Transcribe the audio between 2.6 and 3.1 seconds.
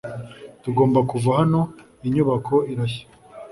irashya